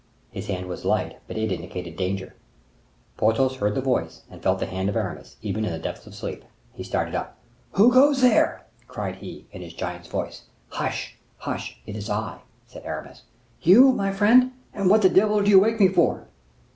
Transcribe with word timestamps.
His 0.31 0.47
hand 0.47 0.65
was 0.67 0.83
light, 0.83 1.19
but 1.27 1.37
it 1.37 1.51
indicated 1.51 1.95
danger. 1.95 2.33
Porthos 3.17 3.57
heard 3.57 3.75
the 3.75 3.81
voice 3.83 4.23
and 4.31 4.41
felt 4.41 4.57
the 4.57 4.65
hand 4.65 4.89
of 4.89 4.95
Aramis, 4.95 5.35
even 5.43 5.63
in 5.63 5.71
the 5.71 5.77
depth 5.77 6.07
of 6.07 6.15
sleep. 6.15 6.43
He 6.73 6.81
started 6.81 7.13
up. 7.13 7.37
"Who 7.73 7.91
goes 7.91 8.19
there?" 8.21 8.65
cried 8.87 9.17
he, 9.17 9.45
in 9.51 9.61
his 9.61 9.73
giant's 9.75 10.07
voice. 10.07 10.45
"Hush! 10.69 11.19
hush! 11.37 11.79
It 11.85 11.95
is 11.95 12.09
I," 12.09 12.39
said 12.65 12.83
Aramis. 12.83 13.25
"You, 13.61 13.91
my 13.91 14.11
friend? 14.11 14.53
And 14.73 14.89
what 14.89 15.03
the 15.03 15.07
devil 15.09 15.39
do 15.43 15.51
you 15.51 15.59
wake 15.59 15.79
me 15.79 15.87
for?" 15.87 16.25